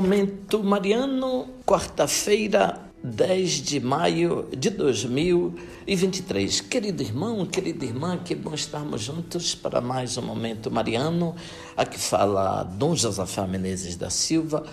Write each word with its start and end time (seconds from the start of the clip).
Momento 0.00 0.62
Mariano, 0.62 1.48
quarta-feira, 1.66 2.88
10 3.02 3.50
de 3.50 3.80
maio 3.80 4.48
de 4.56 4.70
2023. 4.70 6.60
Querido 6.60 7.02
irmão, 7.02 7.44
querida 7.44 7.84
irmã, 7.84 8.16
que 8.16 8.32
bom 8.32 8.54
estarmos 8.54 9.02
juntos 9.02 9.56
para 9.56 9.80
mais 9.80 10.16
um 10.16 10.22
Momento 10.22 10.70
Mariano. 10.70 11.34
Aqui 11.76 11.98
fala 11.98 12.62
Dom 12.62 12.94
Josafá 12.94 13.44
Menezes 13.44 13.96
da 13.96 14.08
Silva, 14.08 14.64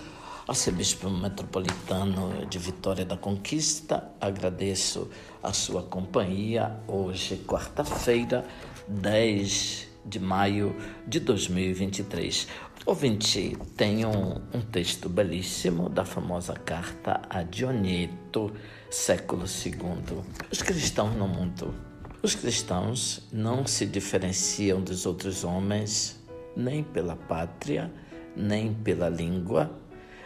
arcebispo 0.46 1.10
metropolitano 1.10 2.46
de 2.48 2.60
Vitória 2.60 3.04
da 3.04 3.16
Conquista. 3.16 4.08
Agradeço 4.20 5.10
a 5.42 5.52
sua 5.52 5.82
companhia 5.82 6.76
hoje, 6.86 7.42
quarta-feira, 7.44 8.44
10 8.86 9.88
de 9.92 9.95
maio 10.18 10.74
de 11.06 11.20
2023. 11.20 12.48
Ouvinte, 12.84 13.56
tem 13.76 14.06
um, 14.06 14.40
um, 14.54 14.60
texto 14.60 15.08
belíssimo 15.08 15.88
da 15.88 16.04
famosa 16.04 16.54
carta 16.54 17.20
a 17.28 17.42
Dioneto, 17.42 18.52
século 18.90 19.44
II. 19.44 20.22
Os 20.52 20.62
cristãos 20.62 21.14
no 21.16 21.26
mundo. 21.26 21.74
Os 22.22 22.34
cristãos 22.34 23.26
não 23.32 23.66
se 23.66 23.86
diferenciam 23.86 24.80
dos 24.80 25.04
outros 25.04 25.42
homens 25.42 26.24
nem 26.56 26.82
pela 26.82 27.16
pátria, 27.16 27.92
nem 28.36 28.72
pela 28.72 29.08
língua, 29.08 29.70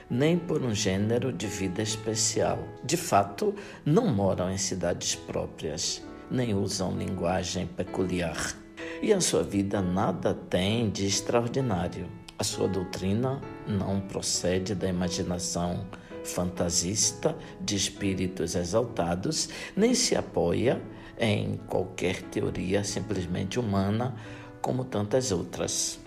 nem 0.08 0.38
por 0.38 0.62
um 0.62 0.74
gênero 0.74 1.32
de 1.32 1.46
vida 1.46 1.82
especial. 1.82 2.58
De 2.84 2.96
fato, 2.96 3.54
não 3.84 4.06
moram 4.06 4.50
em 4.50 4.58
cidades 4.58 5.14
próprias, 5.14 6.02
nem 6.30 6.54
usam 6.54 6.96
linguagem 6.96 7.66
peculiar. 7.66 8.54
E 9.02 9.12
a 9.12 9.20
sua 9.20 9.42
vida 9.42 9.80
nada 9.80 10.34
tem 10.34 10.90
de 10.90 11.06
extraordinário 11.06 12.20
a 12.40 12.42
sua 12.42 12.66
doutrina 12.66 13.38
não 13.66 14.00
procede 14.00 14.74
da 14.74 14.88
imaginação 14.88 15.86
fantasista 16.24 17.36
de 17.60 17.76
espíritos 17.76 18.54
exaltados, 18.54 19.50
nem 19.76 19.94
se 19.94 20.16
apoia 20.16 20.80
em 21.18 21.58
qualquer 21.66 22.22
teoria 22.22 22.82
simplesmente 22.82 23.60
humana, 23.60 24.16
como 24.62 24.86
tantas 24.86 25.32
outras. 25.32 26.00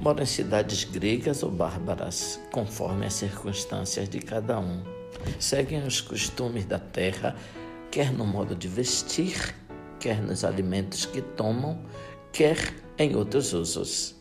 Mora 0.00 0.24
em 0.24 0.26
cidades 0.26 0.82
gregas 0.82 1.44
ou 1.44 1.52
bárbaras, 1.52 2.40
conforme 2.50 3.06
as 3.06 3.14
circunstâncias 3.14 4.08
de 4.08 4.18
cada 4.18 4.58
um. 4.58 4.82
Seguem 5.38 5.86
os 5.86 6.00
costumes 6.00 6.64
da 6.64 6.80
terra, 6.80 7.36
quer 7.92 8.12
no 8.12 8.26
modo 8.26 8.56
de 8.56 8.66
vestir, 8.66 9.54
quer 10.00 10.20
nos 10.20 10.44
alimentos 10.44 11.06
que 11.06 11.22
tomam, 11.22 11.78
quer 12.32 12.74
em 12.98 13.14
outros 13.14 13.52
usos 13.52 14.16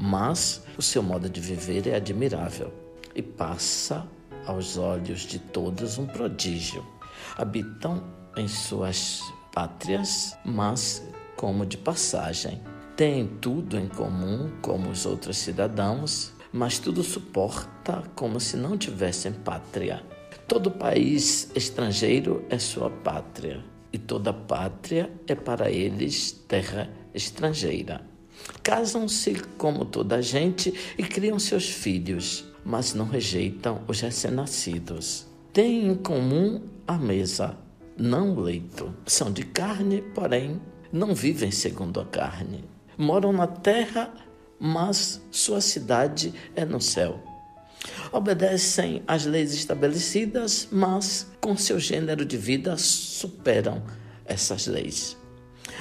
mas 0.00 0.62
o 0.78 0.82
seu 0.82 1.02
modo 1.02 1.28
de 1.28 1.40
viver 1.40 1.86
é 1.86 1.94
admirável 1.94 2.72
e 3.14 3.20
passa 3.20 4.06
aos 4.46 4.78
olhos 4.78 5.20
de 5.20 5.38
todos 5.38 5.98
um 5.98 6.06
prodígio. 6.06 6.86
Habitam 7.36 8.02
em 8.34 8.48
suas 8.48 9.20
pátrias, 9.52 10.36
mas 10.42 11.06
como 11.36 11.66
de 11.66 11.76
passagem. 11.76 12.62
Têm 12.96 13.26
tudo 13.26 13.78
em 13.78 13.88
comum 13.88 14.50
como 14.62 14.88
os 14.90 15.04
outros 15.04 15.36
cidadãos, 15.36 16.32
mas 16.50 16.78
tudo 16.78 17.02
suporta 17.02 18.02
como 18.14 18.40
se 18.40 18.56
não 18.56 18.78
tivessem 18.78 19.32
pátria. 19.32 20.02
Todo 20.48 20.70
país 20.70 21.50
estrangeiro 21.54 22.44
é 22.48 22.58
sua 22.58 22.90
pátria, 22.90 23.62
e 23.92 23.98
toda 23.98 24.32
pátria 24.32 25.10
é 25.26 25.34
para 25.34 25.70
eles 25.70 26.32
terra 26.46 26.90
estrangeira. 27.14 28.02
Casam-se 28.62 29.34
como 29.58 29.84
toda 29.84 30.16
a 30.16 30.22
gente 30.22 30.72
e 30.96 31.02
criam 31.02 31.38
seus 31.38 31.68
filhos, 31.68 32.44
mas 32.64 32.94
não 32.94 33.06
rejeitam 33.06 33.82
os 33.86 34.00
recém-nascidos. 34.00 35.26
Têm 35.52 35.88
em 35.88 35.94
comum 35.94 36.62
a 36.86 36.96
mesa, 36.96 37.56
não 37.96 38.34
o 38.34 38.40
leito. 38.40 38.94
São 39.06 39.32
de 39.32 39.44
carne, 39.44 40.02
porém 40.14 40.60
não 40.92 41.14
vivem 41.14 41.50
segundo 41.50 42.00
a 42.00 42.04
carne. 42.04 42.64
Moram 42.96 43.32
na 43.32 43.46
terra, 43.46 44.12
mas 44.58 45.20
sua 45.30 45.60
cidade 45.60 46.32
é 46.54 46.64
no 46.64 46.80
céu. 46.80 47.29
Obedecem 48.12 49.02
às 49.06 49.24
leis 49.24 49.54
estabelecidas, 49.54 50.68
mas 50.70 51.26
com 51.40 51.56
seu 51.56 51.78
gênero 51.78 52.24
de 52.24 52.36
vida 52.36 52.76
superam 52.76 53.82
essas 54.24 54.66
leis. 54.66 55.16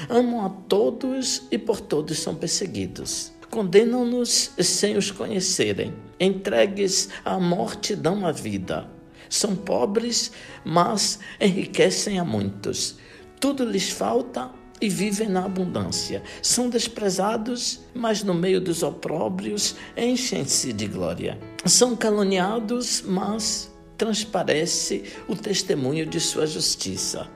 Amam 0.08 0.46
a 0.46 0.50
todos 0.50 1.44
e 1.52 1.58
por 1.58 1.82
todos 1.82 2.20
são 2.20 2.36
perseguidos. 2.36 3.32
Condenam-nos 3.50 4.52
sem 4.60 4.96
os 4.96 5.12
conhecerem. 5.12 5.94
Entregues 6.20 7.10
à 7.26 7.40
morte 7.40 7.96
dão 7.96 8.26
a 8.26 8.31
vida. 8.31 8.88
São 9.30 9.56
pobres, 9.56 10.31
mas 10.64 11.20
enriquecem 11.40 12.20
a 12.20 12.26
muitos. 12.26 12.98
Tudo 13.40 13.64
lhes 13.64 13.90
falta 13.90 14.52
e 14.82 14.90
vivem 14.90 15.28
na 15.28 15.46
abundância. 15.46 16.24
São 16.42 16.70
desprezados, 16.70 17.82
mas 17.94 18.24
no 18.24 18.34
meio 18.34 18.62
dos 18.62 18.84
opróbrios 18.84 19.76
enchem-se 19.98 20.74
de 20.74 20.88
glória. 20.88 21.40
São 21.66 21.96
caluniados, 21.96 23.04
mas 23.06 23.72
transparece 23.98 25.04
o 25.28 25.36
testemunho 25.36 26.06
de 26.06 26.20
sua 26.20 26.48
justiça 26.48 27.30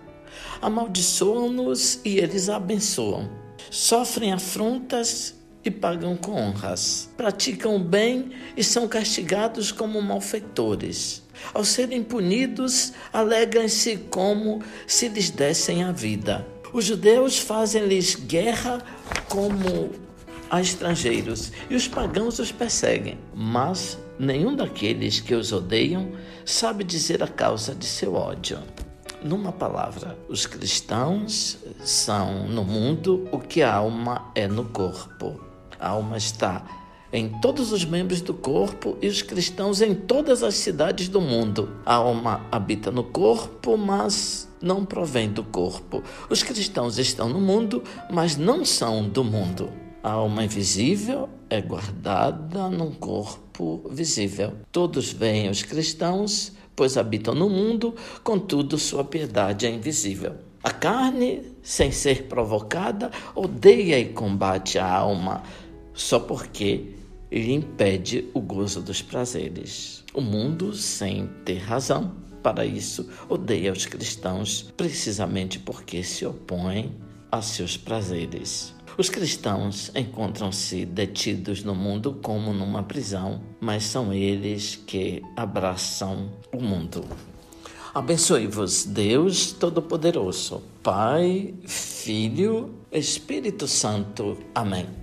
amaldiçoam-nos 0.64 2.00
e 2.06 2.18
eles 2.18 2.48
abençoam. 2.50 3.30
Sofrem 3.70 4.32
afrontas 4.32 5.36
e 5.64 5.70
pagam 5.70 6.16
com 6.16 6.34
honras. 6.34 7.10
Praticam 7.18 7.76
o 7.76 7.80
bem 7.80 8.32
e 8.56 8.64
são 8.64 8.88
castigados 8.88 9.72
como 9.72 10.02
malfeitores. 10.02 11.22
Ao 11.54 11.66
serem 11.66 12.04
punidos, 12.04 12.94
alegram-se 13.12 13.98
como 14.10 14.62
se 14.88 15.10
lhes 15.10 15.30
dessem 15.30 15.84
a 15.84 15.92
vida. 15.92 16.48
Os 16.74 16.86
judeus 16.86 17.38
fazem-lhes 17.38 18.16
guerra 18.16 18.84
como 19.30 19.92
a 20.50 20.60
estrangeiros 20.60 21.52
e 21.70 21.76
os 21.76 21.88
pagãos 21.88 22.40
os 22.40 22.52
perseguem. 22.52 23.20
Mas 23.32 24.00
nenhum 24.18 24.56
daqueles 24.56 25.20
que 25.20 25.36
os 25.36 25.52
odeiam 25.52 26.12
sabe 26.44 26.84
dizer 26.84 27.22
a 27.22 27.28
causa 27.28 27.76
de 27.76 27.86
seu 27.86 28.16
ódio. 28.16 28.58
Numa 29.22 29.52
palavra, 29.52 30.18
os 30.28 30.48
cristãos 30.48 31.60
são 31.84 32.48
no 32.48 32.64
mundo 32.64 33.30
o 33.32 33.38
que 33.40 33.62
a 33.62 33.72
alma 33.72 34.32
é 34.34 34.48
no 34.48 34.66
corpo. 34.66 35.40
A 35.80 35.90
alma 35.90 36.18
está 36.18 36.83
em 37.14 37.30
todos 37.30 37.72
os 37.72 37.86
membros 37.86 38.20
do 38.20 38.34
corpo 38.34 38.98
e 39.02 39.08
os 39.08 39.22
cristãos 39.22 39.82
em 39.82 39.94
todas 39.94 40.42
as 40.44 40.56
cidades 40.56 41.08
do 41.08 41.22
mundo. 41.22 41.70
A 41.86 41.94
alma 41.96 42.46
habita 42.52 42.92
no 42.92 43.04
corpo, 43.04 43.78
mas 43.78 44.50
não 44.60 44.84
provém 44.84 45.30
do 45.30 45.44
corpo. 45.44 46.04
Os 46.30 46.42
cristãos 46.42 46.98
estão 46.98 47.30
no 47.30 47.40
mundo, 47.40 47.84
mas 48.12 48.36
não 48.36 48.66
são 48.66 49.08
do 49.08 49.24
mundo. 49.24 49.72
A 50.02 50.12
alma 50.14 50.44
invisível 50.44 51.30
é 51.50 51.62
guardada 51.62 52.68
num 52.68 52.92
corpo 52.92 53.88
visível. 53.90 54.54
Todos 54.72 55.14
veem 55.14 55.50
os 55.50 55.62
cristãos 55.64 56.52
pois 56.76 56.98
habitam 56.98 57.34
no 57.34 57.50
mundo, 57.50 57.96
contudo 58.24 58.78
sua 58.78 59.04
piedade 59.04 59.66
é 59.66 59.70
invisível. 59.70 60.36
A 60.64 60.72
carne, 60.72 61.42
sem 61.62 61.92
ser 61.92 62.24
provocada, 62.24 63.12
odeia 63.36 64.00
e 64.00 64.06
combate 64.06 64.80
a 64.80 64.90
alma, 64.90 65.44
só 65.94 66.20
porque 66.20 66.96
lhe 67.40 67.54
impede 67.54 68.30
o 68.34 68.40
gozo 68.40 68.82
dos 68.82 69.02
prazeres. 69.02 70.04
O 70.14 70.22
mundo, 70.22 70.74
sem 70.74 71.28
ter 71.44 71.58
razão 71.58 72.16
para 72.44 72.66
isso, 72.66 73.10
odeia 73.28 73.72
os 73.72 73.86
cristãos, 73.86 74.72
precisamente 74.78 75.58
porque 75.60 76.04
se 76.04 76.26
opõem 76.26 76.96
a 77.32 77.42
seus 77.42 77.76
prazeres. 77.78 78.76
Os 78.96 79.10
cristãos 79.10 79.92
encontram-se 79.96 80.86
detidos 80.86 81.64
no 81.64 81.74
mundo 81.74 82.20
como 82.22 82.54
numa 82.54 82.84
prisão, 82.84 83.42
mas 83.60 83.84
são 83.86 84.14
eles 84.14 84.76
que 84.86 85.24
abraçam 85.36 86.30
o 86.54 86.62
mundo. 86.62 87.04
Abençoe-vos, 87.94 88.86
Deus 88.86 89.52
Todo-Poderoso, 89.52 90.62
Pai, 90.84 91.54
Filho, 91.66 92.74
Espírito 92.92 93.68
Santo. 93.68 94.38
Amém. 94.54 95.03